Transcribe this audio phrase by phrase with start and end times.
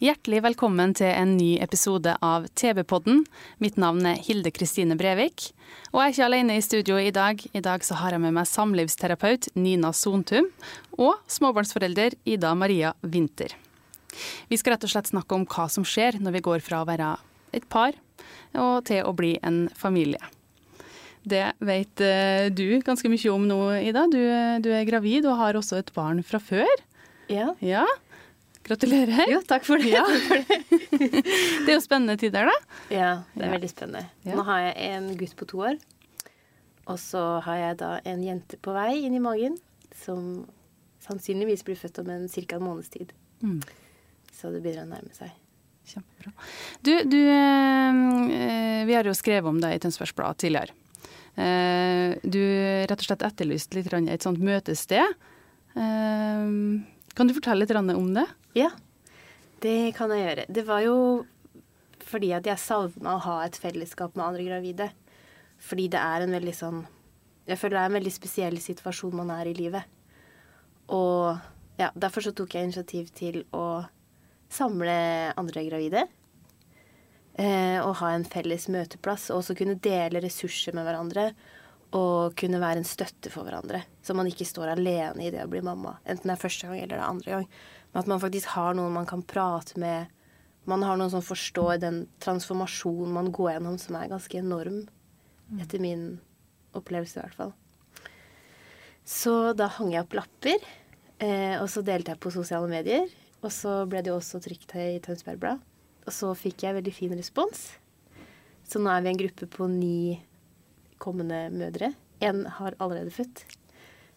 [0.00, 3.18] Hjertelig velkommen til en ny episode av TV-podden.
[3.60, 5.50] Mitt navn er Hilde Kristine Brevik.
[5.92, 7.44] Og jeg er ikke alene i studio i dag.
[7.52, 10.48] I dag så har jeg med meg samlivsterapeut Nina Sontum
[10.96, 13.52] og småbarnsforelder Ida Maria Winther.
[14.48, 16.88] Vi skal rett og slett snakke om hva som skjer når vi går fra å
[16.88, 17.12] være
[17.60, 17.92] et par
[18.56, 20.24] og til å bli en familie.
[21.28, 24.08] Det vet eh, du ganske mye om nå, Ida.
[24.08, 24.22] Du,
[24.64, 26.88] du er gravid og har også et barn fra før.
[27.28, 27.52] Ja.
[27.60, 27.84] Ja,
[28.66, 29.24] gratulerer.
[29.30, 29.92] Jo, takk for det.
[29.94, 30.04] Ja.
[30.90, 31.68] Det.
[31.68, 32.54] Er jo spennende tider, da.
[32.92, 33.52] Ja, det er Ja.
[33.54, 34.08] veldig spennende.
[34.26, 35.78] Nå har jeg en gutt på to år.
[36.90, 39.56] Og så har jeg da en jente på vei inn i magen,
[39.94, 40.46] som
[41.04, 42.56] sannsynligvis blir født om en ca.
[42.56, 43.12] en måneds tid.
[43.42, 43.60] Mm.
[44.34, 45.30] Så det begynner å nærme seg.
[45.90, 46.32] Kjempebra.
[46.82, 50.74] Du, du eh, Vi har jo skrevet om deg i Tønsbergs Blad tidligere.
[51.40, 52.40] Eh, du
[52.86, 55.14] rett og slett etterlyste litt et sånt møtested.
[55.74, 56.46] Eh,
[57.14, 58.26] kan du fortelle litt om det?
[58.56, 58.70] Ja,
[59.62, 60.46] det kan jeg gjøre.
[60.50, 60.96] Det var jo
[62.10, 64.88] fordi at jeg savna å ha et fellesskap med andre gravide.
[65.60, 66.78] Fordi det er en veldig sånn
[67.44, 69.86] Jeg føler det er en veldig spesiell situasjon man er i livet.
[70.94, 71.36] Og
[71.80, 73.82] ja, derfor så tok jeg initiativ til å
[74.50, 74.94] samle
[75.40, 76.04] andre gravide.
[77.40, 81.30] Eh, og ha en felles møteplass, og også kunne dele ressurser med hverandre.
[81.96, 83.82] Og kunne være en støtte for hverandre.
[84.02, 85.96] Så man ikke står alene i det å bli mamma.
[86.04, 87.46] Enten det er første gang eller det er andre gang.
[87.90, 90.12] Men at man faktisk har noen man kan prate med.
[90.70, 94.84] Man har noen som forstår den transformasjonen man går gjennom, som er ganske enorm.
[95.58, 96.04] Etter min
[96.78, 97.54] opplevelse, i hvert fall.
[99.02, 100.62] Så da hang jeg opp lapper,
[101.18, 103.08] eh, og så delte jeg på sosiale medier.
[103.40, 105.62] Og så ble det jo også trykt i Tønsberg Blad.
[106.06, 107.70] Og så fikk jeg veldig fin respons.
[108.68, 110.20] Så nå er vi en gruppe på ni
[111.02, 111.92] kommende mødre.
[112.20, 113.44] Én har allerede født.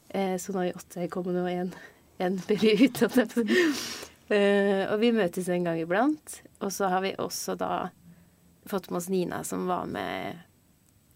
[0.09, 1.73] Eh, så nå er vi åtte kommende og én
[2.39, 3.59] å si.
[4.31, 6.37] Eh, og vi møtes en gang iblant.
[6.63, 7.89] Og så har vi også da
[8.65, 10.39] fått med oss Nina, som var med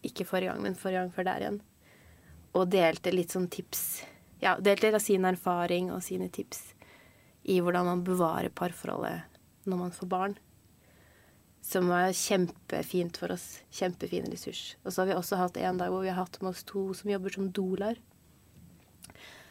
[0.06, 1.60] ikke forrige gang, men forrige gang før der igjen.
[2.58, 4.04] Og delte litt sånn tips.
[4.44, 6.74] Ja, delte av sin erfaring og sine tips
[7.48, 10.36] i hvordan man bevarer parforholdet når man får barn.
[11.68, 13.46] Som var kjempefint for oss.
[13.76, 14.78] Kjempefin ressurs.
[14.86, 16.86] Og så har vi også hatt en dag hvor vi har hatt med oss to
[16.96, 17.98] som jobber som dolar.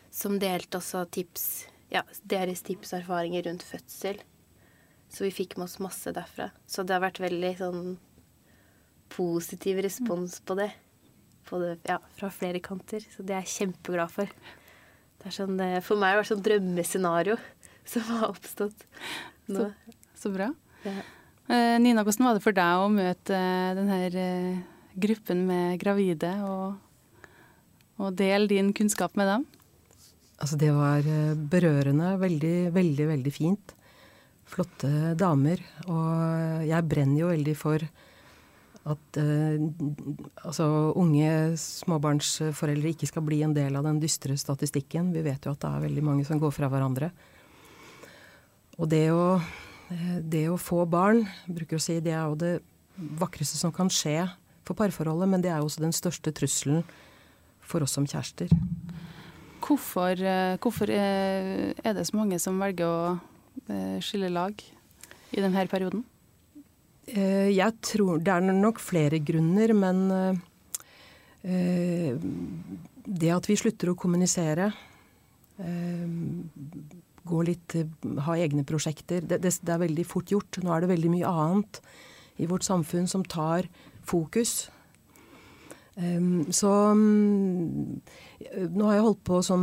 [0.09, 4.23] Som delte også tips, ja, deres tips og erfaringer rundt fødsel.
[5.13, 6.49] Så vi fikk med oss masse derfra.
[6.65, 7.83] Så det har vært veldig sånn
[9.13, 10.71] positiv respons på det.
[11.45, 13.05] På det ja, fra flere kanter.
[13.13, 14.33] Så det er jeg kjempeglad for.
[15.21, 17.37] Det er sånn, for meg har det vært sånn drømmescenario
[17.93, 18.89] som har oppstått
[19.53, 19.69] nå.
[20.17, 20.49] Så bra.
[20.89, 20.97] Ja.
[21.47, 24.57] Eh, Nina, hvordan var det for deg å møte eh, denne eh,
[24.99, 27.29] gruppen med gravide, og,
[28.03, 29.47] og dele din kunnskap med dem?
[30.37, 31.07] Altså, det var
[31.53, 32.17] berørende.
[32.21, 33.73] Veldig, veldig, veldig fint.
[34.47, 35.63] Flotte damer.
[35.87, 37.87] Og jeg brenner jo veldig for
[38.87, 39.57] at eh,
[40.47, 40.67] altså,
[40.99, 45.11] unge småbarnsforeldre ikke skal bli en del av den dystre statistikken.
[45.15, 47.11] Vi vet jo at det er veldig mange som går fra hverandre.
[48.77, 49.41] Og det å,
[49.89, 52.55] det å få barn, bruker å si, det er jo det
[52.97, 54.25] vakreste som kan skje
[54.67, 56.83] for parforholdet, men det er jo også den største trusselen
[57.67, 58.51] for oss som kjærester.
[59.67, 63.15] Hvorfor, eh, hvorfor eh, er det så mange som velger å
[63.67, 64.55] eh, skille lag
[65.33, 66.05] i denne perioden?
[67.07, 70.37] Eh, Jeg tror Det er nok flere grunner, men eh,
[71.51, 72.15] eh,
[73.07, 74.73] det at vi slutter å kommunisere,
[75.59, 76.07] eh,
[77.27, 77.77] gå litt
[78.27, 79.21] Ha egne prosjekter.
[79.23, 80.61] Det, det, det er veldig fort gjort.
[80.63, 81.81] Nå er det veldig mye annet
[82.41, 83.69] i vårt samfunn som tar
[84.07, 84.67] fokus.
[85.97, 88.03] Um, så um,
[88.53, 89.63] nå har jeg holdt på som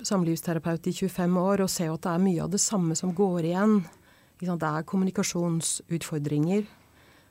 [0.00, 3.50] samlivsterapeut i 25 år og ser at det er mye av det samme som går
[3.50, 3.82] igjen.
[4.40, 6.64] Det er kommunikasjonsutfordringer.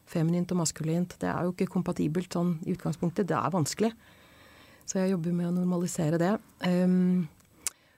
[0.10, 1.16] Feminint og maskulint.
[1.20, 3.28] Det er jo ikke kompatibelt sånn i utgangspunktet.
[3.30, 3.92] Det er vanskelig.
[4.86, 6.34] Så jeg jobber med å normalisere det.
[6.68, 7.26] Um,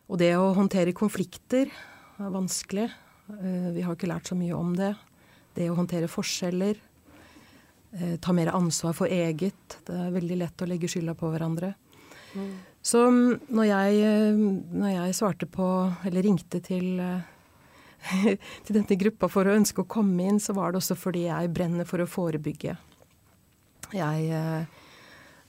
[0.10, 2.90] og det å håndtere konflikter er vanskelig.
[3.30, 4.94] Uh, vi har ikke lært så mye om det.
[5.56, 6.78] Det å håndtere forskjeller.
[7.96, 9.78] eh, ta mer ansvar for eget.
[9.88, 11.74] Det er veldig lett å legge skylda på hverandre.
[12.36, 12.50] Mm.
[12.86, 14.42] Så når jeg, eh,
[14.78, 15.68] når jeg, svarte på,
[16.06, 20.72] eller ringte til, eh, til denne gruppa for å ønske å komme inn, så var
[20.72, 22.76] det også fordi jeg brenner for å forebygge.
[23.96, 24.66] Jeg, eh,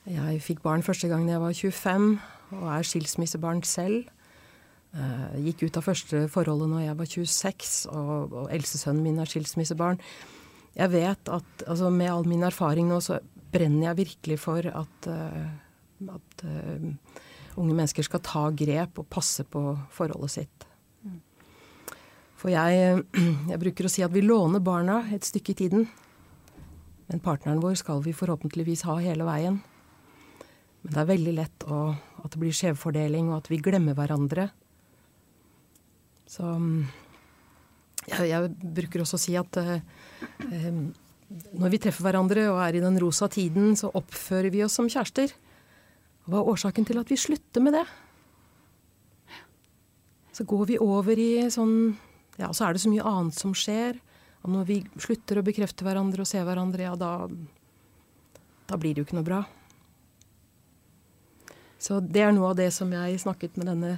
[0.08, 2.08] jeg fikk barn første gang jeg var 25,
[2.56, 4.06] og er skilsmissebarn selv.
[4.94, 9.28] Jeg gikk ut av første forholdet når jeg var 26, og, og eldstesønnen min er
[9.28, 9.98] skilsmissebarn.
[10.76, 13.18] Jeg vet at altså med all min erfaring nå, så
[13.52, 17.20] brenner jeg virkelig for at, uh, at uh,
[17.56, 19.62] unge mennesker skal ta grep og passe på
[19.96, 20.66] forholdet sitt.
[22.36, 23.04] For jeg,
[23.50, 25.88] jeg, bruker å si at vi låner barna et stykke i tiden.
[27.06, 29.62] Men partneren vår skal vi forhåpentligvis ha hele veien.
[30.82, 31.80] Men det er veldig lett å,
[32.22, 34.50] at det blir skjevfordeling, og at vi glemmer hverandre.
[36.26, 36.52] Så
[38.06, 39.76] jeg, jeg bruker også å si at uh,
[40.46, 40.87] um,
[41.58, 44.90] når vi treffer hverandre og er i den rosa tiden, så oppfører vi oss som
[44.90, 45.32] kjærester.
[46.26, 47.84] Hva er årsaken til at vi slutter med det?
[50.37, 51.96] Så går vi over i sånn
[52.37, 53.96] Ja, så er det så mye annet som skjer.
[54.44, 57.29] Og når vi slutter å bekrefte hverandre og se hverandre, ja, da
[58.67, 59.44] Da blir det jo ikke noe bra.
[61.79, 63.93] Så det er noe av det som jeg snakket med denne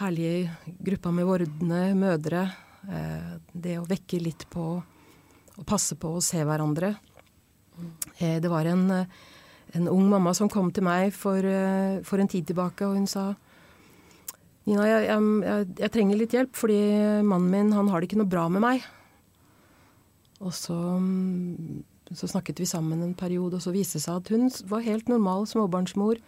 [0.00, 0.50] herlige
[0.86, 2.44] gruppa med vordende mødre.
[2.86, 4.66] Eh, det å vekke litt på
[5.56, 6.94] å passe på å se hverandre.
[8.18, 9.06] Eh, det var en
[9.76, 13.06] en ung mamma som kom til meg for, eh, for en tid tilbake, og hun
[13.06, 13.34] sa
[14.66, 16.78] Nina, jeg, jeg, jeg, trenger litt hjelp, fordi
[17.22, 18.82] mannen min han har det ikke noe bra med meg.
[20.42, 20.74] Og så,
[22.10, 25.06] så snakket vi sammen en periode, og så viste det seg at hun var helt
[25.06, 26.18] normal småbarnsmor.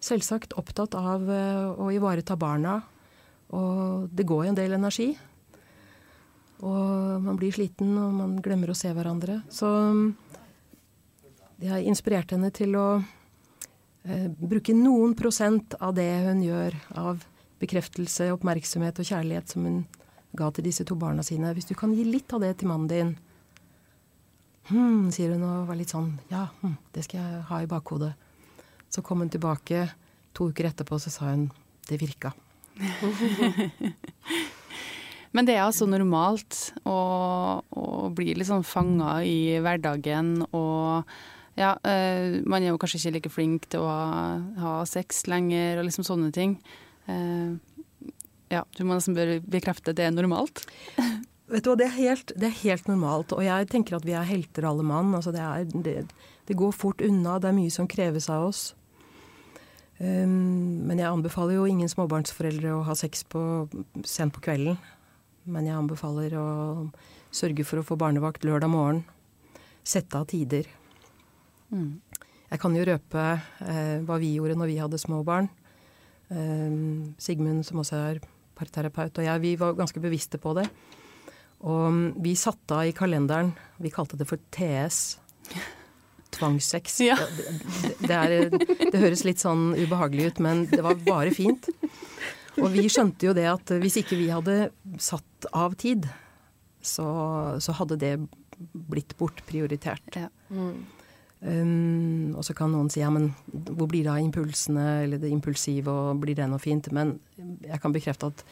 [0.00, 2.80] Selvsagt opptatt av eh, å ivareta barna.
[3.56, 5.10] Og det går jo en del energi.
[6.60, 9.40] Og man blir sliten, og man glemmer å se hverandre.
[9.52, 9.68] Så
[11.60, 17.24] jeg inspirerte henne til å eh, bruke noen prosent av det hun gjør av
[17.60, 19.82] bekreftelse, oppmerksomhet og kjærlighet som hun
[20.36, 21.52] ga til disse to barna sine.
[21.56, 23.18] Hvis du kan gi litt av det til mannen din
[24.70, 28.12] Hm, sier hun og var litt sånn Ja, hm, det skal jeg ha i bakhodet.
[28.90, 29.86] Så kom hun tilbake
[30.36, 31.48] to uker etterpå, så sa hun
[31.88, 32.32] det virka.
[35.34, 36.98] Men det er altså normalt å,
[37.62, 41.06] å bli litt sånn fanga i hverdagen og
[41.58, 44.20] ja, uh, man er jo kanskje ikke like flink til å ha,
[44.62, 46.56] ha sex lenger og liksom sånne ting.
[47.10, 47.58] Uh,
[48.50, 50.64] ja, du må nesten bare bekrefte det er normalt.
[51.50, 53.34] Vet du hva, det er, helt, det er, helt, normalt.
[53.34, 55.10] Og jeg tenker at vi er helter alle mann.
[55.18, 55.94] Altså det, er, det,
[56.46, 57.40] det, går fort unna.
[57.42, 58.60] Det er mye som kreves av oss.
[60.00, 63.42] Um, men jeg anbefaler jo ingen småbarnsforeldre å ha sex på,
[64.08, 64.78] sent på kvelden.
[65.50, 66.48] Men jeg anbefaler å
[67.34, 69.02] sørge for å få barnevakt lørdag morgen.
[69.84, 70.68] Sette av tider.
[71.70, 72.00] Mm.
[72.50, 73.24] Jeg kan jo røpe
[73.62, 75.50] eh, hva vi gjorde når vi hadde små barn.
[76.32, 76.72] Eh,
[77.22, 78.22] Sigmund, som også er
[78.58, 80.66] parterapeut, og jeg, vi var ganske bevisste på det.
[81.60, 83.50] Og mm, vi satte av i kalenderen
[83.84, 85.18] Vi kalte det for TS.
[86.36, 87.00] Tvangssex.
[87.04, 87.16] Ja.
[87.20, 91.68] Det, det, er, det, høres litt sånn ubehagelig ut, men det var bare fint.
[92.60, 96.08] Og vi skjønte jo det at hvis ikke vi hadde satt av tid,
[96.80, 97.06] så,
[97.62, 98.14] så hadde det
[98.72, 100.16] blitt bortprioritert.
[100.16, 100.28] Ja.
[100.50, 100.80] Mm.
[101.40, 105.30] Um, og så kan noen si ja, men hvor blir det av impulsene eller det
[105.32, 106.90] impulsive, og blir det noe fint?
[106.92, 107.16] Men
[107.64, 108.44] jeg kan bekrefte at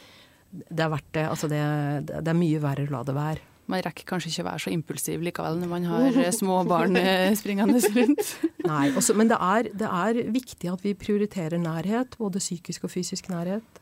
[0.49, 1.27] det er verdt det.
[1.29, 1.61] Altså det,
[2.09, 3.45] det er mye verre å la det være.
[3.69, 6.97] Man rekker kanskje ikke å være så impulsiv likevel når man har eh, små barn
[6.97, 8.31] eh, springende rundt.
[8.65, 12.93] Nei, også, men det er, det er, viktig at vi prioriterer nærhet, både psykisk og
[12.95, 13.81] fysisk nærhet.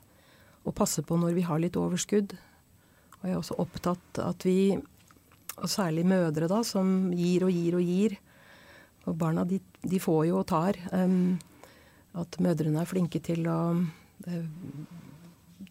[0.67, 2.35] Og passer på når vi har litt overskudd.
[3.17, 4.75] Og jeg er også opptatt at vi,
[5.55, 8.17] og særlig mødre da, som gir og gir og gir,
[9.07, 10.75] og barna de, de får jo og tar.
[10.91, 11.37] Um,
[12.19, 14.43] at mødrene er flinke til å uh,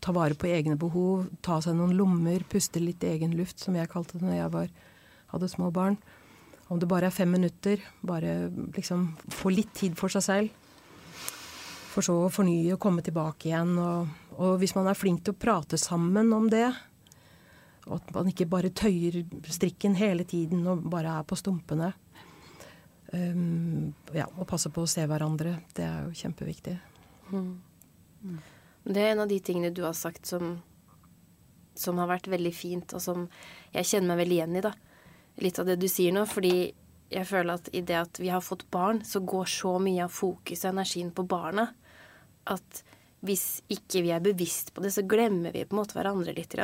[0.00, 3.90] ta vare på egne behov, ta seg noen lommer, puste litt egen luft, som jeg
[3.92, 4.70] kalte det når jeg var,
[5.32, 5.98] hadde små barn.
[6.68, 10.62] Om det bare er fem minutter, bare liksom få litt tid for seg selv.
[11.92, 13.76] For så å fornye og komme tilbake igjen.
[13.80, 16.66] Og, og hvis man er flink til å prate sammen om det,
[17.86, 21.92] og at man ikke bare tøyer strikken hele tiden og bare er på stumpene,
[23.14, 25.54] um, ja, og passe på å se hverandre.
[25.76, 26.74] Det er jo kjempeviktig.
[27.30, 28.42] Mm.
[28.86, 30.60] Det er en av de tingene du har sagt som,
[31.74, 33.26] som har vært veldig fint, og som
[33.74, 34.74] jeg kjenner meg veldig igjen i, da.
[35.42, 36.54] Litt av det du sier nå, fordi
[37.10, 40.14] jeg føler at i det at vi har fått barn, så går så mye av
[40.14, 41.68] fokuset og energien på barna
[42.50, 42.82] at
[43.26, 46.54] hvis ikke vi er bevisst på det, så glemmer vi på en måte hverandre litt.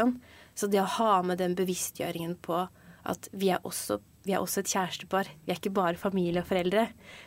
[0.54, 2.60] Så det å ha med den bevisstgjøringen på
[3.02, 5.26] at vi er også vi er også et kjærestepar.
[5.42, 6.84] Vi er ikke bare familie og foreldre,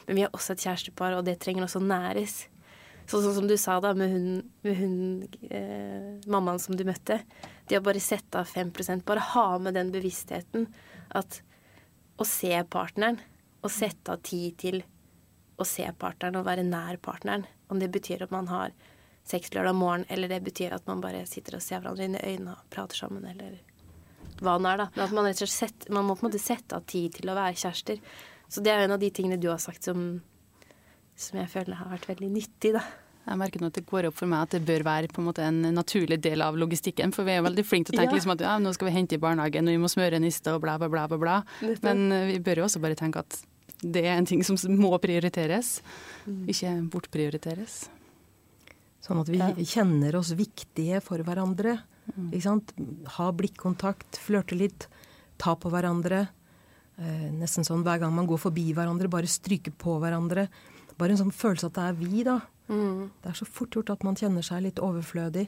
[0.07, 2.45] men vi er også et kjærestepar, og det trenger også næres.
[3.05, 4.29] Sånn, sånn som du sa da, med hun,
[4.65, 4.95] med hun
[5.53, 7.19] eh, mammaen som du møtte.
[7.69, 10.65] Det å bare sette av 5% bare ha med den bevisstheten
[11.17, 11.41] at
[12.17, 13.19] å se partneren,
[13.61, 14.81] å sette av tid til
[15.61, 18.73] å se partneren og være nær partneren, om det betyr at man har
[19.25, 22.25] sex lørdag morgen, eller det betyr at man bare sitter og ser hverandre inn i
[22.25, 23.57] øynene og prater sammen, eller
[24.41, 24.87] hva det er, da.
[24.95, 27.15] Men at man rett og slett sett, man må på en måte sette av tid
[27.17, 28.01] til å være kjærester.
[28.51, 30.19] Så det er en av de tingene du har sagt som,
[31.15, 32.83] som jeg føler har vært veldig nyttig, da.
[33.25, 35.25] Jeg merker nå at det går opp for meg at det bør være på en
[35.25, 37.13] måte en naturlig del av logistikken.
[37.15, 38.19] For vi er veldig flinke til å tenke ja.
[38.19, 40.61] liksom at ja, nå skal vi hente i barnehagen, og vi må smøre niste og
[40.61, 41.07] bla, bla, bla.
[41.09, 41.39] bla, bla.
[41.81, 43.39] Men eh, vi bør jo også bare tenke at
[43.81, 45.79] det er en ting som må prioriteres,
[46.27, 46.45] mm.
[46.53, 47.79] ikke bortprioriteres.
[49.05, 49.49] Sånn at vi ja.
[49.73, 51.79] kjenner oss viktige for hverandre.
[52.13, 52.29] Mm.
[52.29, 52.73] Ikke sant?
[53.17, 54.87] Ha blikkontakt, flørte litt,
[55.41, 56.27] ta på hverandre.
[57.01, 60.47] Eh, nesten sånn hver gang man går forbi hverandre, bare stryke på hverandre.
[60.99, 62.39] Bare en sånn følelse at det er vi, da.
[62.69, 63.11] Mm.
[63.21, 65.45] Det er så fort gjort at man kjenner seg litt overflødig.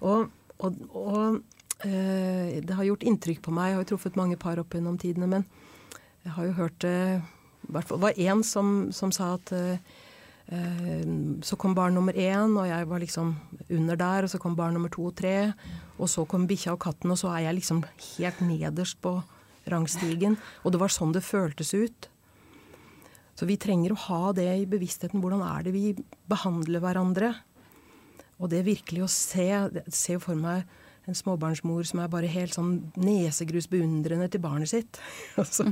[0.00, 0.28] Og,
[0.58, 3.72] og, og eh, det har gjort inntrykk på meg.
[3.72, 5.48] Jeg har jo truffet mange par opp gjennom tidene, men
[6.26, 7.24] jeg har jo hørt eh,
[7.68, 9.96] Det var én som, som, sa at eh,
[10.48, 11.04] Eh,
[11.44, 13.34] så kom barn nummer én, og jeg var liksom
[13.68, 14.24] under der.
[14.24, 15.52] Og så kom barn nummer to og tre.
[15.98, 17.84] Og så kom bikkja og katten, og så er jeg liksom
[18.16, 19.20] helt nederst på
[19.68, 20.38] rangstigen.
[20.64, 22.08] Og det var sånn det føltes ut.
[23.38, 25.22] Så vi trenger å ha det i bevisstheten.
[25.22, 25.92] Hvordan er det vi
[26.30, 27.32] behandler hverandre?
[28.42, 29.46] Og det virkelig å se
[29.94, 30.66] ser for meg
[31.08, 34.98] en småbarnsmor som er bare helt sånn nesegrus beundrende til barnet sitt.
[35.40, 35.68] Og så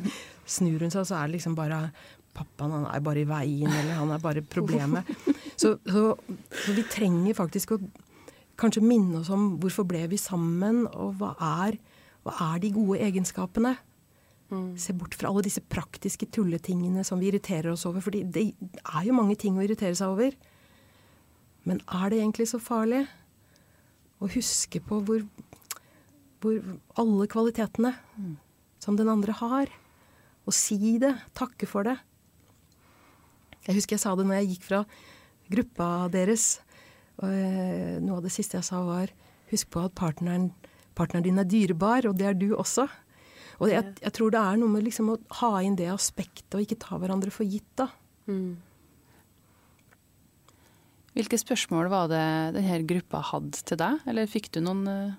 [0.47, 1.89] snur hun seg, og så er det liksom bare
[2.37, 5.09] pappaen han er bare i veien, eller han er bare problemet.
[5.57, 6.03] Så, så,
[6.53, 7.81] så, vi trenger faktisk å
[8.61, 11.33] kanskje minne oss om hvorfor ble vi sammen, og hva
[11.65, 11.79] er,
[12.25, 13.73] hva er de gode egenskapene?
[14.51, 14.77] Mm.
[14.79, 18.05] Se bort fra alle disse praktiske tulletingene som vi irriterer oss over.
[18.05, 20.37] For det er jo mange ting å irritere seg over.
[21.67, 23.05] Men er det egentlig så farlig?
[24.23, 25.25] Å huske på hvor,
[26.41, 26.61] hvor
[27.03, 28.37] alle kvalitetene mm.
[28.83, 29.73] som den andre har.
[30.47, 31.17] Og si det.
[31.37, 31.99] Takke for det.
[33.67, 34.85] Jeg husker jeg sa det når jeg gikk fra
[35.51, 36.61] gruppa deres.
[37.25, 39.11] Eh, noe av det siste jeg sa, var
[39.51, 40.51] husk på at partneren,
[40.99, 42.87] partneren din er dyrebar, og det er du også.
[43.57, 46.65] Og jeg, jeg tror det er noe med liksom å ha inn det aspektet, og
[46.65, 47.89] ikke ta hverandre for gitt, da.
[48.29, 48.57] Mm.
[51.17, 52.25] Hvilke spørsmål var det
[52.59, 55.15] denne gruppa hadde til deg, eller fikk du noen uh,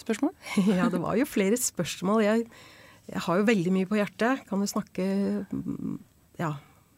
[0.00, 0.32] spørsmål?
[0.78, 2.24] ja, det var jo flere spørsmål.
[2.26, 2.48] Jeg,
[3.12, 4.42] jeg, har jo veldig mye på hjertet.
[4.48, 5.06] Kan jo snakke
[6.40, 6.56] ja,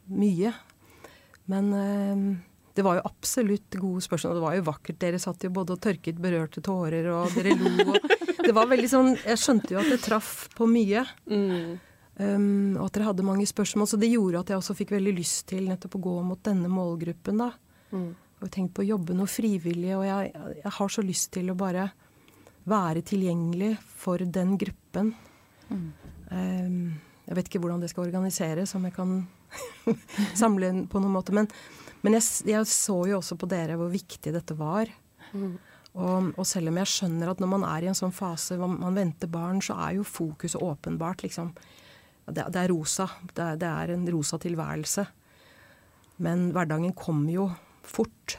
[0.08, 0.54] mye.
[1.48, 2.24] Men eh,
[2.76, 4.38] det var jo absolutt gode spørsmål.
[4.38, 5.00] Det var jo vakkert.
[5.04, 7.92] Dere satt jo både og tørket berørte tårer, og dere lo.
[7.92, 11.04] Og det var veldig sånn Jeg skjønte jo at det traff på mye.
[11.28, 11.76] Mm.
[12.18, 13.90] Um, og at dere hadde mange spørsmål.
[13.90, 16.70] Så det gjorde at jeg også fikk veldig lyst til nettopp å gå mot denne
[16.72, 17.52] målgruppen, da.
[17.92, 18.10] Mm.
[18.38, 19.92] Og tenkt på å jobbe noe frivillig.
[19.98, 21.88] Og jeg, jeg, har så lyst til å bare
[22.68, 25.12] være tilgjengelig for den gruppen.
[25.68, 25.86] Mm.
[26.32, 26.80] Um,
[27.28, 29.18] jeg vet ikke hvordan det skal organiseres, om jeg kan
[30.42, 31.34] samle på noen måte.
[31.36, 31.50] Men,
[32.02, 34.90] men jeg, jeg, så jo også på dere hvor viktig dette var.
[35.32, 35.54] Mm.
[35.96, 38.70] Og, og, selv om jeg skjønner at når man er i en sånn fase hvor
[38.70, 41.54] man venter barn, så er jo fokuset åpenbart liksom
[42.28, 43.06] Det, det er rosa.
[43.32, 45.06] Det er, det er, en rosa tilværelse.
[46.20, 47.46] Men hverdagen kommer jo
[47.82, 48.36] fort.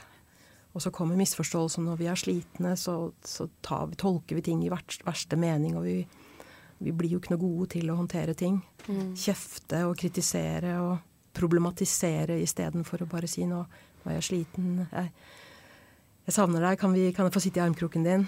[0.77, 4.69] Og så kommer misforståelsen når vi er slitne, så, så tar, tolker vi ting i
[4.69, 5.75] verste mening.
[5.75, 6.03] og vi
[6.79, 8.59] vi blir jo ikke noe gode til å håndtere ting.
[8.87, 9.11] Mm.
[9.19, 10.99] Kjefte og kritisere og
[11.35, 14.69] problematisere istedenfor å bare si nå, nå er jeg sliten.
[14.87, 15.11] Jeg,
[16.29, 16.77] jeg savner deg.
[16.77, 18.25] Kan, vi, kan, jeg få sitte i armkroken din?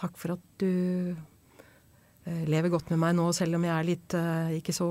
[0.00, 4.16] Takk for at du eh, lever godt med meg nå, selv om jeg er litt
[4.16, 4.88] eh, ikke så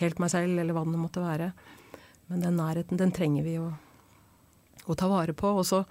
[0.00, 1.50] helt meg selv, eller hva det måtte være.
[2.30, 3.68] Men den nærheten, den trenger vi å,
[4.88, 5.52] å ta vare på.
[5.52, 5.82] Og så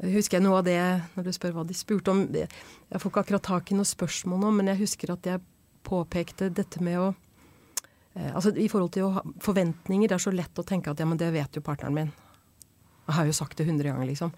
[0.00, 0.80] husker jeg noe av det
[1.12, 2.24] når du spør hva de spurte om.
[2.32, 5.44] Jeg får ikke akkurat tak i noe spørsmål nå, men jeg husker at jeg
[5.84, 7.12] påpekte dette med å
[8.16, 11.08] eh, Altså i forhold til ha forventninger, det er så lett å tenke at ja,
[11.08, 12.12] men det vet jo partneren min.
[13.02, 14.32] Jeg har jo sagt det hundre ganger, liksom.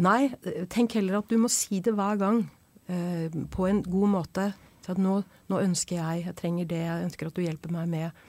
[0.00, 0.30] Nei,
[0.72, 2.42] tenk heller at du må si det hver gang.
[2.90, 4.50] Eh, på en god måte.
[4.80, 7.90] Så at nå, nå, ønsker jeg, jeg trenger det, jeg ønsker at du hjelper meg
[7.92, 8.22] med.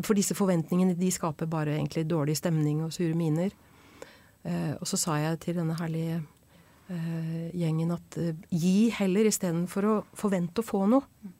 [0.00, 3.52] For disse forventningene de skaper bare egentlig dårlig stemning og sure miner.
[4.44, 6.22] Eh, og så sa jeg til denne herlige
[6.88, 11.34] eh, gjengen at eh, gi heller istedenfor å forvente å få noe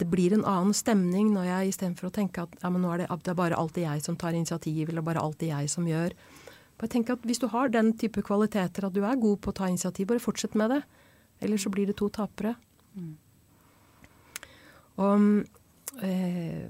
[0.00, 3.08] det blir en annen stemning når jeg istedenfor å tenke at ja, nå er det,
[3.20, 6.14] det er bare alltid jeg som tar initiativ, eller bare alltid jeg som gjør.
[6.80, 9.56] Bare tenker at Hvis du har den type kvaliteter at du er god på å
[9.56, 10.82] ta initiativ, bare fortsett med det.
[11.40, 12.54] Eller så blir det to tapere.
[12.96, 13.16] Mm.
[15.00, 16.68] Og eh,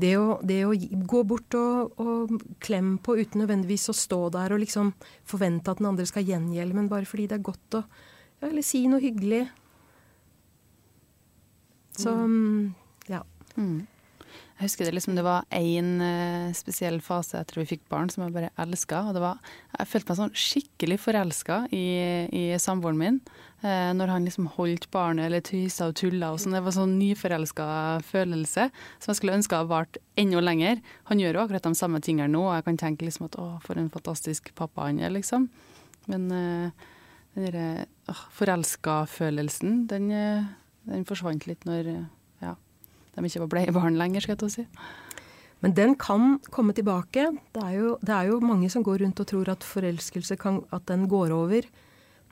[0.00, 4.54] det å, det å, gå bort og, og klemme på uten nødvendigvis å stå der
[4.54, 4.90] og liksom
[5.28, 8.64] forvente at den andre skal gjengjelde, men bare fordi det er godt å ja, Eller
[8.66, 9.46] si noe hyggelig.
[11.96, 12.74] Så mm,
[13.08, 13.22] ja.
[13.54, 13.86] Mm.
[14.54, 18.22] Jeg husker det liksom det var én uh, spesiell fase etter vi fikk barn som
[18.24, 19.06] jeg bare elska.
[19.08, 19.40] Og det var,
[19.78, 21.86] jeg følte meg sånn skikkelig forelska i,
[22.30, 23.20] i samboeren min.
[23.64, 26.52] Eh, når han liksom holdt barnet eller tøysa og tulla og sånn.
[26.52, 27.66] Det var sånn nyforelska
[28.04, 28.66] følelse
[29.00, 30.82] som jeg skulle ønske hadde vart enda lenger.
[31.08, 33.46] Han gjør jo akkurat de samme tingene nå, og jeg kan tenke liksom at å,
[33.64, 35.48] for en fantastisk pappa han er, liksom.
[36.12, 36.90] Men eh,
[37.38, 40.12] den derre uh, forelska-følelsen, den,
[40.84, 41.88] den forsvant litt når
[43.14, 44.66] de ikke var bleiebarn lenger, skal jeg til å si.
[45.64, 47.30] Men den kan komme tilbake.
[47.54, 50.60] Det er, jo, det er jo mange som går rundt og tror at forelskelse kan,
[50.76, 51.68] at den går over.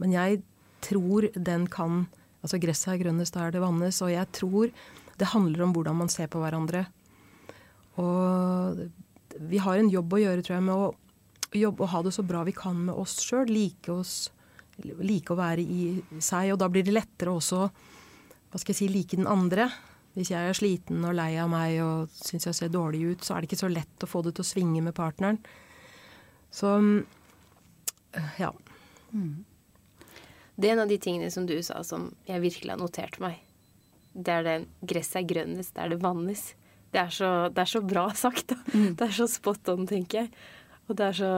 [0.03, 0.43] Men jeg
[0.85, 2.07] tror den kan
[2.43, 4.73] Altså gresset er grønnest der det vannes, og jeg tror
[5.15, 6.81] det handler om hvordan man ser på hverandre.
[8.03, 8.81] Og
[9.39, 12.25] vi har en jobb å gjøre, tror jeg, med å jobbe og ha det så
[12.27, 13.47] bra vi kan med oss sjøl.
[13.47, 13.95] Like,
[15.07, 15.85] like å være i
[16.19, 16.51] seg.
[16.55, 19.71] Og da blir det lettere også hva skal jeg si, like den andre.
[20.12, 23.35] Hvis jeg er sliten og lei av meg og syns jeg ser dårlig ut, så
[23.35, 25.40] er det ikke så lett å få det til å svinge med partneren.
[26.52, 26.75] Så
[28.37, 28.50] ja.
[29.12, 29.45] Mm.
[30.54, 33.40] Det er en av de tingene som du sa som jeg virkelig har notert meg.
[34.12, 36.50] Det er det gresset er grønnest der det vannes.
[36.92, 38.52] Det er så, det er så bra sagt.
[38.75, 38.92] Mm.
[38.99, 40.33] Det er så spot on, tenker jeg.
[40.90, 41.35] Og det er så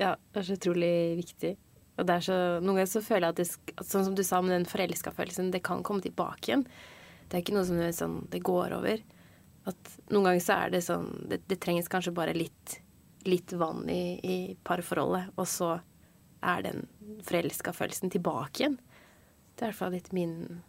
[0.00, 1.56] Ja, det er så utrolig viktig.
[1.98, 4.40] Og det er så Noen ganger så føler jeg at det, sånn som du sa
[4.40, 6.64] med den forelska følelsen, det kan komme tilbake igjen.
[7.28, 9.02] Det er ikke noe som det, sånn, det går over.
[9.68, 12.78] At noen ganger så er det sånn Det, det trengs kanskje bare litt,
[13.28, 15.74] litt vann i, i, parforholdet, og så
[16.38, 16.86] er den
[17.26, 18.78] forelska følelsen tilbake igjen.
[19.58, 20.62] Det er i hvert fall litt min,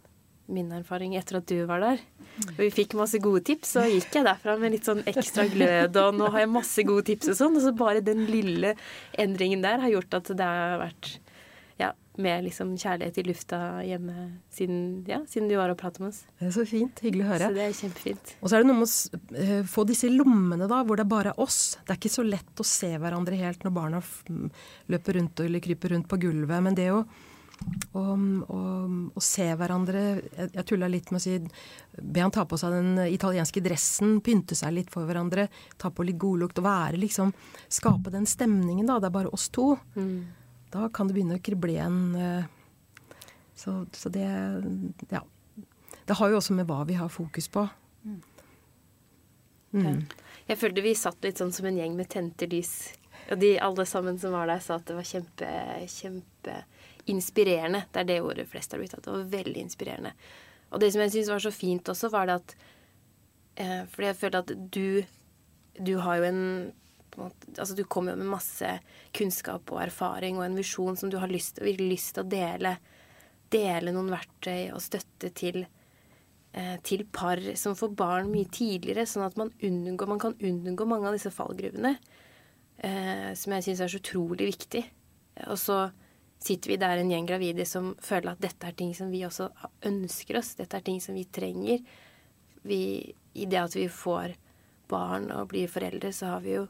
[0.50, 2.02] min erfaring etter at du var der.
[2.50, 5.96] Og vi fikk masse gode tips, så gikk jeg derfra med litt sånn ekstra glød,
[6.02, 7.56] og nå har jeg masse gode tips og sånn.
[7.56, 8.74] Og så bare den lille
[9.14, 11.14] endringen der har gjort at det har vært
[12.22, 16.22] med liksom kjærlighet i lufta hjemme siden, ja, siden du var og pratet med oss.
[16.40, 17.02] Det er så fint.
[17.04, 17.48] Hyggelig å høre.
[17.48, 18.34] Så det er kjempefint.
[18.40, 21.14] Og så er det noe med å uh, få disse lommene da, hvor det er
[21.14, 21.60] bare oss.
[21.80, 24.04] Det er ikke så lett å se hverandre helt når barna
[24.92, 26.64] løper rundt eller kryper rundt på gulvet.
[26.64, 27.02] Men det å,
[28.00, 31.34] å se hverandre Jeg, jeg tulla litt med å si
[32.00, 36.06] Be han ta på seg den italienske dressen, pynte seg litt for hverandre, ta på
[36.08, 37.34] litt godlukt og være liksom
[37.68, 39.00] Skape den stemningen, da.
[39.00, 39.74] Det er bare oss to.
[39.96, 40.39] Mm
[40.70, 42.00] da kan det begynne å krible igjen.
[42.14, 42.44] Eh,
[43.58, 44.26] så, så, det
[45.10, 45.24] Ja.
[46.06, 47.66] Det har jo også med hva vi har fokus på.
[48.02, 48.22] Mm.
[49.72, 50.00] Mm.
[50.48, 52.72] Jeg følte vi satt litt sånn som en gjeng med tente lys.
[53.30, 55.50] Og de alle sammen som var der, sa at det var kjempe,
[55.92, 57.84] kjempeinspirerende.
[57.92, 59.04] Det er det ordet flest har blitt tatt.
[59.06, 60.14] Det var veldig inspirerende.
[60.70, 62.56] Og det som jeg syns var så fint også, var det at
[63.62, 65.02] eh, Fordi jeg følte at du
[65.78, 66.42] Du har jo en
[67.18, 68.70] altså Du kommer jo med masse
[69.16, 72.76] kunnskap og erfaring og en visjon som du har lyst, virkelig lyst til å dele.
[73.50, 75.64] Dele noen verktøy og støtte til,
[76.52, 80.86] eh, til par som får barn mye tidligere, sånn at man, unngår, man kan unngå
[80.86, 81.96] mange av disse fallgruvene.
[82.80, 84.84] Eh, som jeg syns er så utrolig viktig.
[85.48, 85.90] Og så
[86.40, 89.50] sitter vi der en gjeng gravide som føler at dette er ting som vi også
[89.88, 90.54] ønsker oss.
[90.56, 91.82] Dette er ting som vi trenger.
[92.64, 92.80] Vi,
[93.34, 94.36] I det at vi får
[94.90, 96.66] barn og blir foreldre, så har vi jo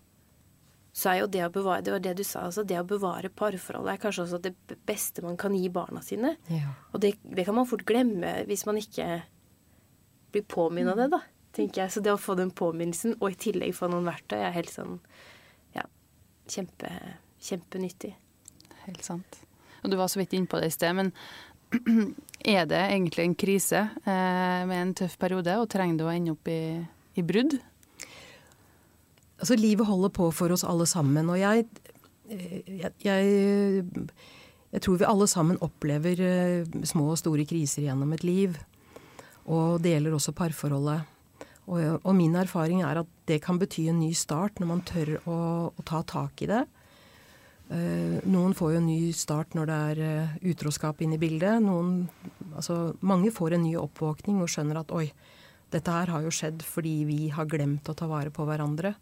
[0.92, 2.64] så er jo det å bevare Det var det du sa, altså.
[2.66, 4.55] Det å bevare parforholdet er kanskje også det
[4.87, 6.35] beste man kan gi barna sine.
[6.50, 6.72] Ja.
[6.90, 9.20] Og det, det, kan man fort glemme hvis man ikke
[10.35, 11.20] blir påminnet av det, da.
[11.57, 11.94] tenker jeg.
[11.94, 14.98] Så det å få den påminnelsen, og i tillegg få noen verktøy, er helt sånn
[15.76, 15.87] ja,
[16.50, 16.90] kjempe,
[17.42, 18.12] kjempenyttig.
[18.88, 19.40] Helt sant.
[19.81, 21.14] Og du var så vidt innpå det i sted, men
[22.57, 26.35] er det egentlig en krise eh, med en tøff periode, og trenger du å ende
[26.35, 26.62] opp i,
[27.14, 27.61] i brudd?
[29.40, 31.31] Altså, livet holder på for oss alle sammen.
[31.33, 31.64] Og jeg,
[32.29, 34.09] jeg, jeg,
[34.70, 38.59] jeg tror vi alle sammen opplever eh, små og store kriser gjennom et liv.
[39.50, 41.09] Og det gjelder også parforholdet.
[41.70, 45.16] Og, og, min erfaring er at det kan bety en ny start når man tør
[45.22, 45.38] å,
[45.70, 46.64] å ta tak i det.
[47.70, 51.62] Uh, noen får jo en ny start når det er uh, utroskap inne i bildet.
[51.62, 52.09] Noen,
[52.50, 55.07] altså, mange får en ny oppvåkning og skjønner at oi,
[55.70, 58.96] dette her har jo skjedd fordi vi har glemt å ta vare på hverandre.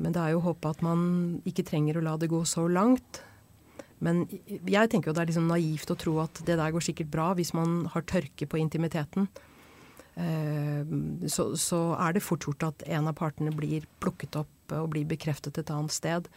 [0.00, 1.02] Men det er jo håpet at man
[1.48, 3.20] ikke trenger å la det gå så langt.
[4.00, 7.12] Men jeg tenker jo det er liksom naivt å tro at det der går sikkert
[7.12, 9.28] bra hvis man har tørke på intimiteten.
[10.16, 10.88] Eh,
[11.28, 15.08] så, så er det fort gjort at en av partene blir plukket opp og blir
[15.08, 16.30] bekreftet et annet sted.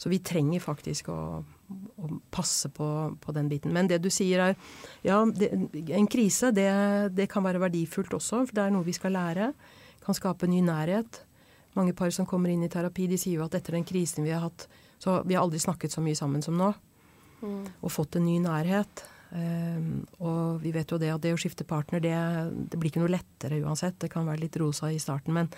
[0.00, 2.88] Så vi trenger faktisk å, å passe på,
[3.20, 3.74] på, den biten.
[3.76, 4.54] Men det du sier er
[5.04, 5.50] Ja, det,
[5.92, 6.70] en krise, det,
[7.12, 9.50] det, kan være verdifullt også, for det er noe vi skal lære.
[10.06, 11.20] Kan skape ny nærhet.
[11.78, 14.32] Mange par som kommer inn i terapi, de sier jo at etter den krisen vi
[14.34, 14.66] har hatt,
[14.98, 16.72] så vi har aldri snakket så mye sammen som nå.
[17.40, 17.62] Mm.
[17.80, 19.04] Og fått en ny nærhet.
[19.30, 22.14] Um, og vi vet jo det at det å skifte partner, det,
[22.72, 24.00] det, blir ikke noe lettere uansett.
[24.02, 25.48] Det kan være litt rosa i starten, men,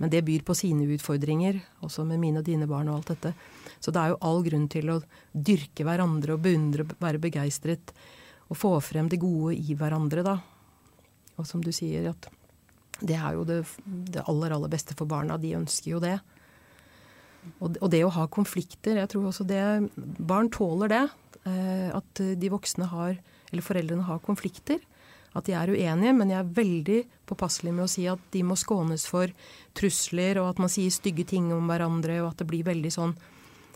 [0.00, 1.60] men det byr på sine utfordringer.
[1.86, 3.34] Også med mine og dine barn og alt dette.
[3.78, 4.98] Så det er jo all grunn til å
[5.32, 7.92] dyrke hverandre og beundre, være begeistret.
[8.50, 10.38] Og få frem det gode i hverandre, da.
[11.38, 12.26] Og som du sier, at
[13.00, 15.38] det er jo det, det aller, aller beste for barna.
[15.40, 16.18] De ønsker jo det.
[17.58, 19.62] Og, og, det å ha konflikter, jeg tror også det
[19.96, 21.04] Barn tåler det.
[21.48, 23.16] Eh, at de voksne har,
[23.50, 24.82] eller foreldrene har konflikter.
[25.36, 28.56] At de er uenige, men jeg er veldig påpasselig med å si at de må
[28.58, 29.30] skånes for
[29.78, 33.14] trusler, og at man sier stygge ting om hverandre, og at det blir veldig sånn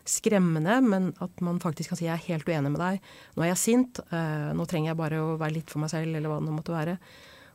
[0.04, 3.06] skremmende, men at man faktisk kan si jeg er helt uenig med deg.
[3.36, 6.10] Nå er jeg sint, eh, nå trenger jeg bare å være litt for meg selv,
[6.10, 6.98] eller hva det måtte være.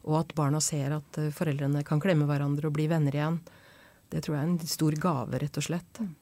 [0.07, 3.39] Og at barna ser at eh, foreldrene kan klemme hverandre og bli venner igjen.
[4.09, 6.01] Det tror jeg er en stor gave, rett og slett.
[6.01, 6.15] Mm.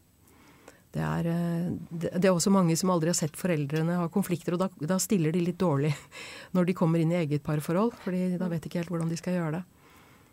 [0.98, 4.63] Det er, eh, det er, også mange som aldri har sett foreldrene ha konflikter, og
[4.63, 5.94] da, da, stiller de litt dårlig
[6.58, 7.94] når de kommer inn i eget parforhold.
[8.04, 9.63] fordi da vet de ikke helt hvordan de skal gjøre det.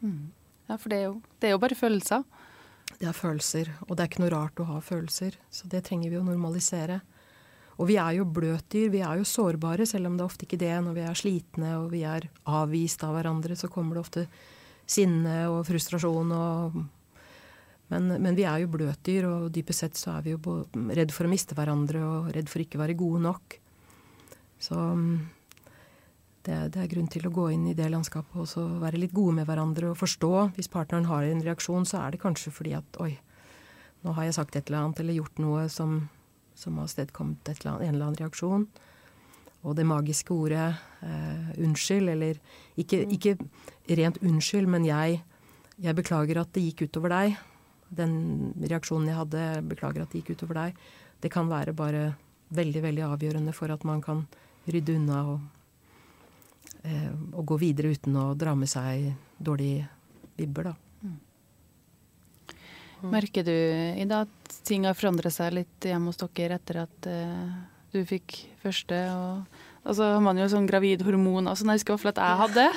[0.04, 0.22] Mm.
[0.70, 2.24] Ja, for det er, jo, det er jo bare følelser.
[2.94, 5.36] Det er følelser, og det er ikke noe rart å ha følelser.
[5.52, 7.02] Så det trenger vi å normalisere.
[7.78, 10.60] Og vi er jo bløtdyr, vi er jo sårbare, selv om det er ofte ikke
[10.60, 10.74] det.
[10.84, 14.26] Når vi er slitne og vi er avvist av hverandre, så kommer det ofte
[14.86, 16.84] sinne og frustrasjon og
[17.92, 20.54] men, men, vi er jo bløtdyr, og dypest sett så er vi jo
[20.96, 23.56] redd for å miste hverandre og redd for ikke å være gode nok.
[24.64, 24.78] Så
[26.44, 29.14] det, det, er grunn til å gå inn i det landskapet og også være litt
[29.16, 30.32] gode med hverandre og forstå.
[30.56, 33.12] Hvis partneren har en reaksjon, så er det kanskje fordi at oi,
[34.04, 35.98] nå har jeg sagt et eller annet eller gjort noe som,
[36.58, 38.66] som har avstedkommet en eller annen reaksjon.
[39.64, 42.38] Og det magiske ordet eh, unnskyld, eller
[42.76, 43.38] ikke, ikke,
[43.96, 45.22] rent unnskyld, men jeg,
[45.80, 47.36] jeg beklager at det gikk utover deg
[47.94, 50.78] den reaksjonen jeg hadde, beklager at det gikk utover deg,
[51.22, 52.04] det kan være bare
[52.54, 54.24] veldig, veldig avgjørende for at man kan
[54.70, 55.44] rydde unna og,
[56.82, 59.88] eh, og gå videre uten å dra med seg dårlige
[60.38, 60.83] vibber, da.
[63.12, 67.08] Merker du i dag at ting har forandret seg litt hjemme hos dere etter at
[67.10, 67.54] uh,
[67.92, 68.98] du fikk første?
[69.84, 72.70] og så har man jo sånn gravidhormon som jeg husker iallfall at jeg hadde.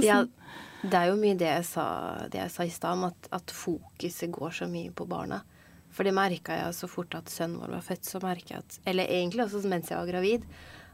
[0.00, 0.22] Ja,
[0.82, 1.86] det er jo mye det jeg sa,
[2.32, 5.42] det jeg sa i stad, om at, at, fokuset går så mye på barna.
[5.92, 8.78] For det merka jeg så fort at sønnen vår var født, så merka jeg at
[8.88, 10.46] Eller egentlig også mens jeg var gravid.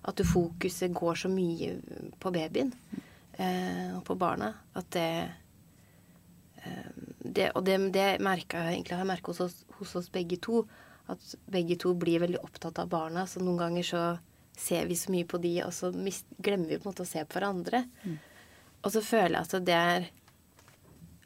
[0.09, 1.79] At fokuset går så mye
[2.21, 2.73] på babyen
[3.39, 4.53] eh, og på barna.
[4.75, 5.09] At det,
[7.19, 10.63] det Og det, det merka jeg egentlig har merka hos, hos, oss begge to.
[11.09, 13.27] At begge to blir veldig opptatt av barna.
[13.27, 14.03] Så noen ganger så
[14.59, 17.23] ser vi så mye på de, og så glemmer vi på en måte å se
[17.23, 17.85] på hverandre.
[18.03, 18.17] Mm.
[18.83, 20.09] Og så føler jeg at det er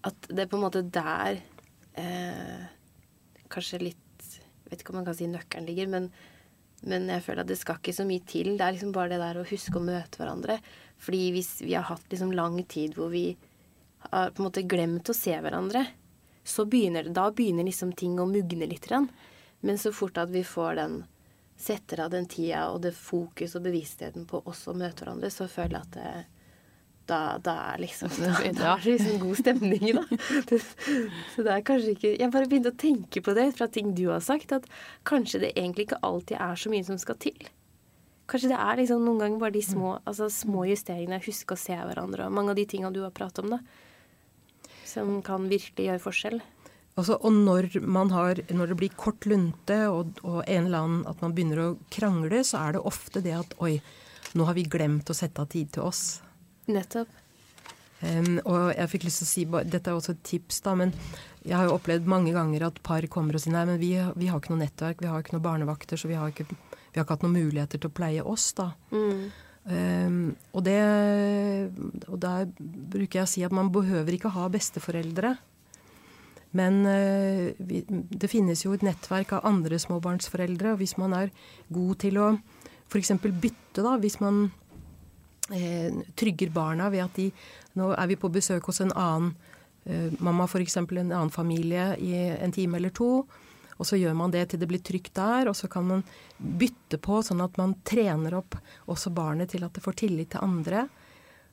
[0.08, 1.36] At det er på en måte der
[2.00, 2.62] eh,
[3.52, 4.28] Kanskje litt
[4.70, 6.06] Vet ikke om man kan si nøkkelen ligger, men,
[6.88, 8.54] men jeg føler at det skal ikke så mye til.
[8.56, 10.56] Det er liksom bare det der å huske å møte hverandre.
[10.96, 13.34] Fordi hvis vi har hatt liksom lang tid hvor vi
[14.10, 15.86] har på en måte glemt å se hverandre,
[16.44, 18.90] så begynner da begynner liksom ting å mugne litt.
[19.60, 21.02] Men så fort at vi får den
[21.62, 25.46] setter av den tida og det fokus og bevisstheten på oss å møte hverandre, så
[25.50, 26.24] føler jeg at det,
[27.06, 30.04] da, da, er liksom, da, da er det liksom god stemning, da.
[31.34, 34.08] så det er kanskje ikke Jeg bare begynte å tenke på det fra ting du
[34.10, 34.66] har sagt, at
[35.08, 37.38] kanskje det egentlig ikke alltid er så mye som skal til.
[38.30, 41.76] Kanskje det er liksom noen ganger bare de små, altså små justeringene, huske å se
[41.76, 43.62] hverandre og mange av de tinga du har pratet om, da.
[44.92, 46.42] Som kan virkelig gjøre forskjell.
[47.00, 47.70] Altså, og når,
[48.12, 51.68] har, når, det blir kort lunte og, og, en eller annen at man begynner å
[51.92, 53.78] krangle, så er det ofte det at oi,
[54.36, 56.20] nå har vi glemt å sette av tid til oss.
[56.68, 57.20] Nettopp.
[58.02, 60.92] Um, og jeg fikk lyst til å si, Dette er også et tips, da, men
[61.46, 64.28] jeg har jo opplevd mange ganger at par kommer og sier nei, men vi, vi
[64.28, 67.06] har ikke noe nettverk, vi har ikke noe barnevakter, så vi har ikke, vi har
[67.06, 68.72] ikke hatt noen muligheter til å pleie oss, da.
[68.92, 69.30] Mm.
[69.62, 70.80] Um, og det
[72.10, 75.36] Og der bruker jeg å si at man behøver ikke ha besteforeldre.
[76.52, 81.30] Men uh, vi, det finnes jo et nettverk av andre småbarnsforeldre, og hvis man er
[81.72, 82.32] god til å
[82.92, 83.14] f.eks.
[83.22, 84.50] bytte, da, hvis man
[85.48, 87.30] eh, trygger barna ved at de
[87.72, 89.30] Nå er vi på besøk hos en annen
[89.88, 90.76] eh, mamma, f.eks.
[90.76, 93.24] en annen familie i en time eller to.
[93.78, 96.04] Og så gjør man det til det blir trygt der, og så kan man
[96.38, 98.58] bytte på, sånn at man trener opp
[98.90, 100.86] også barnet til at det får tillit til andre.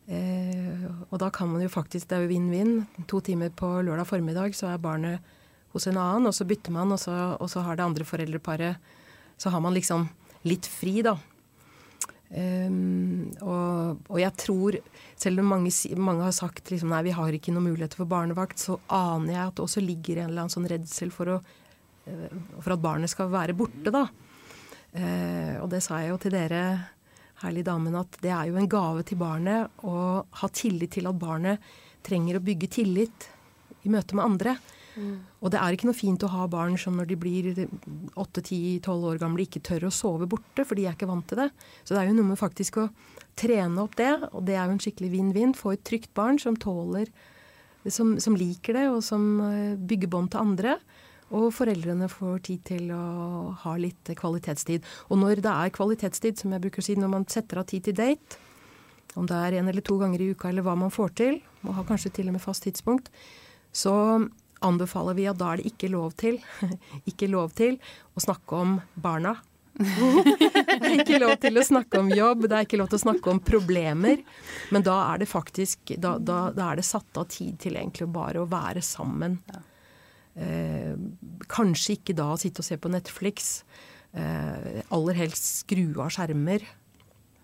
[0.09, 2.77] Eh, og da kan man jo faktisk, det er jo vinn-vinn.
[3.09, 5.35] To timer på lørdag formiddag så er barnet
[5.73, 8.95] hos en annen, og så bytter man, og så, og så har det andre foreldreparet
[9.39, 10.07] så har man liksom
[10.47, 11.15] litt fri, da.
[12.29, 14.77] Um, og, og, jeg tror,
[15.17, 18.59] selv om mange, mange har sagt liksom, nei, vi har ikke noen muligheter for barnevakt,
[18.61, 21.39] så aner jeg at det også ligger en eller annen sånn redsel for, å,
[22.59, 24.05] for at barnet skal være borte, da.
[24.89, 26.63] Uh, og det sa jeg jo til dere,
[27.43, 29.95] herlige damene, at det er jo en gave til barnet å
[30.41, 31.69] ha tillit til at barnet
[32.03, 33.29] trenger å bygge tillit
[33.85, 34.57] i møte med andre.
[35.39, 37.49] Og det er ikke noe fint å ha barn som når de blir
[38.19, 41.49] 8-10-12 år gamle ikke tør å sove borte, for de er ikke vant til det.
[41.83, 42.89] Så det er jo noe med faktisk å
[43.39, 45.55] trene opp det, og det er jo en skikkelig vinn-vinn.
[45.55, 47.07] Få et trygt barn som tåler
[47.87, 50.75] som, som, liker det, og som eh, bygger bånd til andre.
[51.35, 53.03] Og foreldrene får tid til å
[53.63, 54.85] ha litt kvalitetstid.
[55.09, 57.85] Og når det er kvalitetstid, som jeg bruker å si, når man setter av tid
[57.85, 58.39] til date,
[59.17, 61.75] om det er en eller to ganger i uka eller hva man får til, og
[61.77, 63.09] har kanskje til og med fast tidspunkt,
[63.73, 63.93] så
[64.65, 66.39] anbefaler vi at da er det ikke lov til,
[67.09, 67.79] ikke lov til
[68.15, 69.37] å snakke om barna.
[69.79, 73.05] det er ikke lov til å snakke om jobb, det er ikke lov til å
[73.05, 74.25] snakke om problemer.
[74.73, 78.09] Men da er det faktisk da, da, da er det satt av tid til egentlig
[78.11, 79.39] bare å være sammen.
[80.37, 80.95] Eh,
[81.49, 83.63] kanskje ikke da sitte og se på Netflix.
[84.13, 86.65] Eh, aller helst skru av skjermer.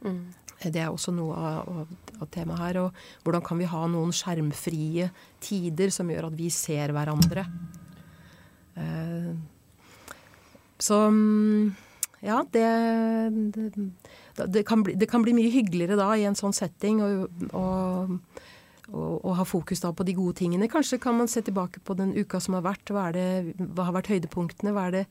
[0.05, 0.25] Mm.
[0.65, 1.87] Det er også noe av,
[2.19, 2.81] av, temaet her.
[2.85, 5.09] Og hvordan kan vi ha noen skjermfrie
[5.43, 7.45] tider som gjør at vi ser hverandre?
[8.79, 9.33] Eh,
[10.85, 10.99] så
[12.25, 12.65] ja, det,
[13.55, 16.99] det, det, kan bli, det, kan bli, mye hyggeligere da i en sånn setting
[18.93, 20.69] å ha fokus da på de gode tingene.
[20.69, 22.91] Kanskje kan man se tilbake på den uka som har vært.
[22.93, 24.73] Hva, hva har vært høydepunktene?
[24.75, 25.03] Hva er det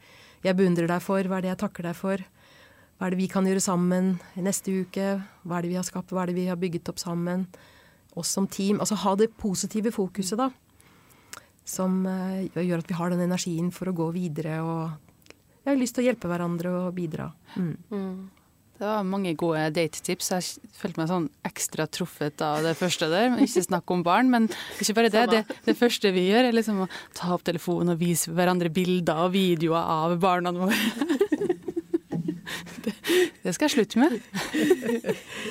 [0.44, 1.26] jeg beundrer deg for?
[1.26, 2.24] Hva er det jeg takker deg for?
[2.94, 5.16] Hva er det vi kan gjøre sammen neste uke?
[5.42, 6.14] Hva er det vi har skapt?
[6.14, 7.48] Hva er det vi har bygget opp sammen?
[8.14, 8.78] Oss som team.
[8.78, 10.52] Altså ha det positive fokuset, da.
[11.66, 15.00] Som uh, gjør at vi har den energien for å gå videre og
[15.64, 17.30] Jeg har lyst til å hjelpe hverandre og bidra.
[17.56, 17.76] Mm.
[17.88, 18.43] Mm.
[18.74, 20.32] Det var mange gode datetips.
[20.34, 23.36] Jeg følte meg sånn ekstra truffet av det første der.
[23.44, 24.48] Ikke snakk om barn, men
[24.82, 25.26] ikke bare det.
[25.30, 29.28] Det, det første vi gjør, er liksom å ta opp telefonen og vise hverandre bilder
[29.28, 30.80] og videoer av barna våre.
[33.44, 34.14] Det skal jeg slutte med.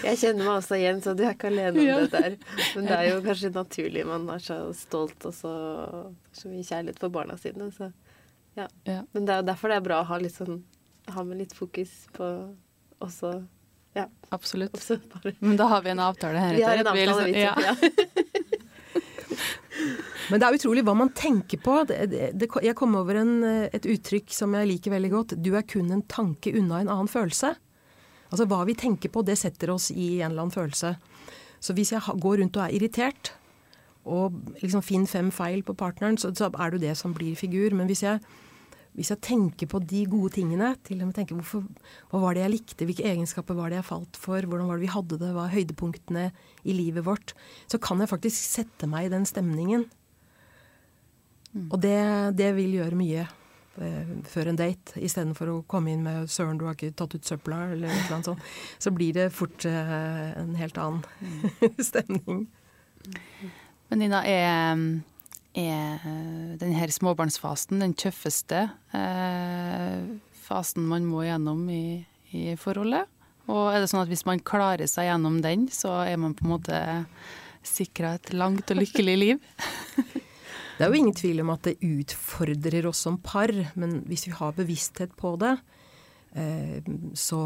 [0.07, 1.97] jeg kjenner meg også igjen, så du er ikke alene om ja.
[2.01, 2.35] det der.
[2.73, 4.05] Men det er jo kanskje naturlig.
[4.09, 5.53] Man er så stolt og så,
[6.33, 7.69] så mye kjærlighet for barna sine.
[7.75, 7.91] Så,
[8.57, 8.67] ja.
[8.89, 8.99] ja.
[9.13, 10.63] Men det er jo derfor det er bra å ha, litt sånn,
[11.13, 12.29] ha med litt fokus på
[13.07, 13.33] også
[13.93, 14.07] Ja.
[14.33, 14.73] Absolutt.
[14.73, 14.97] Også
[15.39, 16.55] Men da har vi en avtale her.
[16.57, 17.53] Vi har en avtale, vi, liksom, ja.
[20.31, 21.75] Men det er utrolig hva man tenker på.
[21.89, 21.97] Det,
[22.39, 25.35] det, jeg kom over en, et uttrykk som jeg liker veldig godt.
[25.43, 27.53] Du er kun en tanke unna en annen følelse.
[28.31, 30.95] Altså Hva vi tenker på, det setter oss i en eller annen følelse.
[31.63, 33.33] Så hvis jeg går rundt og er irritert,
[34.03, 37.37] og liksom finner fem feil på partneren, så, så er det jo det som blir
[37.39, 37.75] figur.
[37.77, 38.19] Men hvis jeg
[38.93, 41.63] hvis jeg tenker på de gode tingene, til og med tenker hvorfor,
[42.11, 44.85] hva var det jeg likte, hvilke egenskaper var det jeg falt for, hvordan var det
[44.85, 46.25] vi hadde det, hva er høydepunktene
[46.63, 47.33] i livet vårt,
[47.65, 49.87] så kan jeg faktisk sette meg i den stemningen.
[51.53, 51.69] Mm.
[51.71, 51.97] Og det,
[52.37, 56.65] det, vil gjøre mye eh, før en date, istedenfor å komme inn med 'søren, du
[56.69, 58.45] har ikke tatt ut søpla', eller noe sånt.
[58.77, 61.81] Så blir det fort eh, en helt annen mm.
[61.89, 62.45] stemning.
[63.89, 64.77] Men Nina, er
[65.53, 70.05] er eh, denne småbarnsfasen den tøffeste eh,
[70.43, 73.09] fasen man må gjennom i, i, forholdet.
[73.51, 76.45] Og er det sånn at hvis man klarer seg gjennom den, så er man på
[76.47, 76.79] en måte
[77.63, 79.43] sikra et langt og lykkelig liv?
[80.77, 84.35] det er jo ingen tvil om at det utfordrer oss som par, men hvis vi
[84.35, 85.53] har bevissthet på det,
[86.39, 87.41] eh, så,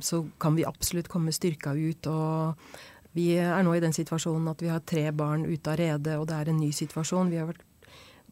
[0.00, 2.10] så kan vi absolutt komme styrka ut.
[2.10, 2.72] og
[3.18, 6.28] vi er nå i den situasjonen at vi har tre barn ute av redet, og
[6.30, 7.32] det er en ny situasjon.
[7.32, 7.64] Vi har vært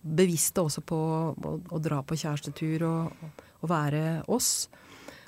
[0.06, 4.68] bevisste også på å, å dra på kjærestetur og, og, være oss.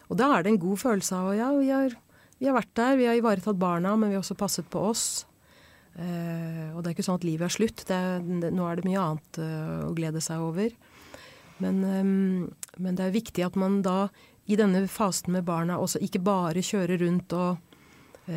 [0.08, 1.96] Og da er det en god følelse av ja, vi har,
[2.38, 5.08] vi har vært der, vi har ivaretatt barna, men vi har også passet på oss.
[5.98, 7.84] Eh, og det er ikke sånn at livet er slutt.
[7.88, 8.00] Det,
[8.44, 10.74] det, nå er det mye annet uh, å glede seg over.
[11.58, 12.44] Men, um,
[12.78, 14.06] men, det er viktig at man da
[14.48, 17.58] i denne fasen med barna også ikke bare kjører rundt og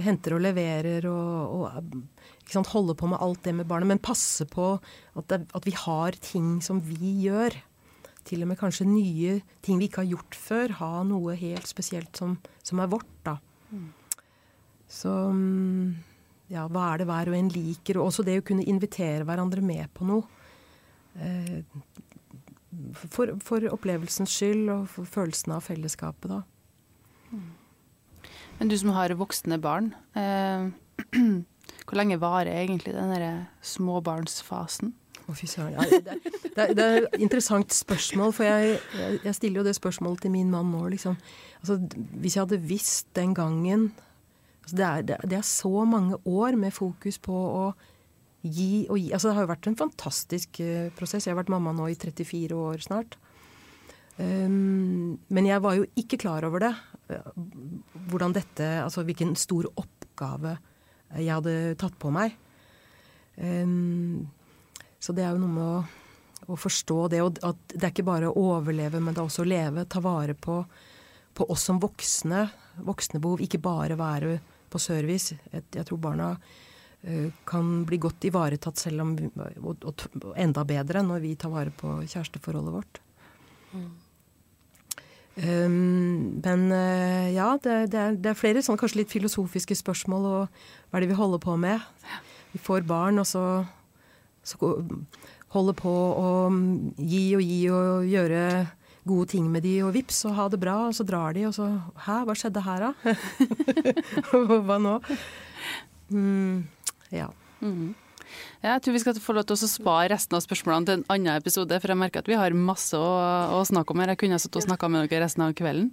[0.06, 4.48] henter og leverer og, og sant, holder på med alt det med barnet, men passe
[4.50, 7.58] på at, det, at, vi har ting som vi gjør.
[8.28, 10.76] Til og med kanskje nye ting vi ikke har gjort før.
[10.78, 13.40] Ha noe helt spesielt som, som er vårt, da.
[13.72, 13.90] Mm.
[14.92, 15.16] Så
[16.52, 17.98] ja, hva er det hver og en liker?
[17.98, 20.28] Og også det å kunne invitere hverandre med på noe.
[21.16, 21.64] Eh,
[23.10, 26.42] for, for, opplevelsens skyld og for følelsen av fellesskapet, da.
[27.32, 27.50] Mm.
[28.62, 30.68] Men du som har voksne barn, eh,
[31.90, 33.32] hvor lenge varer egentlig den derre
[33.66, 34.92] småbarnsfasen?
[35.26, 35.80] Å, fy søren.
[35.90, 36.14] Det,
[36.54, 38.76] det, det, er et interessant spørsmål, for jeg,
[39.24, 41.18] jeg, stiller jo det spørsmålet til min mann nå, liksom.
[41.64, 41.80] Altså,
[42.22, 43.90] hvis jeg hadde visst den gangen
[44.62, 47.66] altså, det, er, det, er, så mange år med fokus på å
[48.46, 49.10] gi og gi.
[49.10, 51.26] Altså, det har jo vært en fantastisk uh, prosess.
[51.26, 53.18] Jeg har vært mamma nå i 34 år snart.
[54.22, 56.76] Um, men jeg var jo ikke klar over det.
[58.12, 60.58] Hvordan dette Altså hvilken stor oppgave
[61.20, 62.36] jeg hadde tatt på meg.
[63.36, 64.30] Um,
[65.02, 67.22] så det er jo noe med å, å forstå det.
[67.26, 69.84] Og at det er ikke bare å overleve, men det er også å leve.
[69.92, 70.62] Ta vare på,
[71.36, 72.46] på oss som voksne.
[72.88, 73.44] Voksne behov.
[73.44, 74.38] Ikke bare være
[74.72, 75.36] på service.
[75.52, 80.64] Jeg, jeg tror barna uh, kan bli godt ivaretatt selv om og, og, og, enda
[80.68, 83.04] bedre når vi tar vare på kjæresteforholdet vårt.
[83.76, 83.92] Mm.
[85.40, 90.28] Um, men uh, ja, det, det, er, det, er, flere sånn kanskje litt filosofiske spørsmål.
[90.28, 91.80] Og hva er det vi holder på med?
[92.52, 93.64] Vi får barn, og så,
[94.44, 94.60] så
[95.56, 96.30] holder på å
[97.00, 98.44] gi og gi og gjøre
[99.08, 101.56] gode ting med de, og vips, og ha det bra, og så drar de, og
[101.58, 101.72] så
[102.06, 103.16] Hæ, hva skjedde her, da?
[104.68, 105.00] hva nå?
[106.12, 106.68] Mm,
[107.16, 107.32] ja.
[107.64, 107.96] Mm.
[108.62, 111.34] Jeg tror vi skal få lov til å spare resten av spørsmålene til en annen
[111.34, 113.08] episode, for jeg merker at vi har masse å,
[113.58, 114.12] å snakke om her.
[114.14, 115.88] Jeg kunne sittet og snakka med dere resten av kvelden,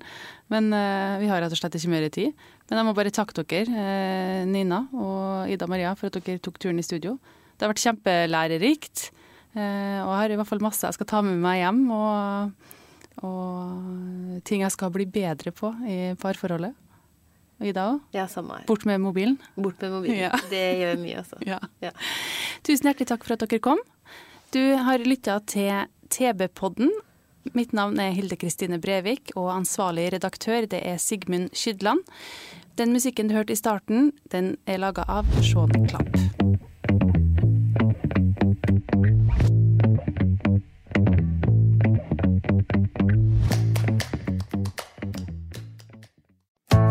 [0.53, 2.45] men uh, vi har rett og slett ikke mer tid.
[2.69, 6.61] Men jeg må bare takke dere, uh, Nina og Ida Maria, for at dere tok
[6.61, 7.17] turen i studio.
[7.57, 9.07] Det har vært kjempelærerikt,
[9.57, 11.87] uh, og jeg har i hvert fall masse jeg skal ta med meg hjem.
[11.89, 12.77] og
[13.19, 16.77] og ting jeg skal bli bedre på i parforholdet.
[17.61, 18.01] Ida òg?
[18.15, 18.67] Ja, samme her.
[18.69, 19.39] Bort med mobilen?
[19.57, 20.19] Bort med mobilen.
[20.29, 20.33] Ja.
[20.51, 21.41] Det gjør mye, altså.
[21.53, 21.59] Ja.
[21.83, 21.91] Ja.
[22.67, 23.83] Tusen hjertelig takk for at dere kom.
[24.55, 26.93] Du har lytta til TB-podden.
[27.57, 32.05] Mitt navn er Hilde Kristine Brevik, og ansvarlig redaktør det er Sigmund Skydland.
[32.79, 36.38] Den musikken du hørte i starten, den er laga av Sean Klapp.